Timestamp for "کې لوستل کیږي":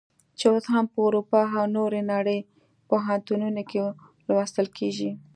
3.69-5.11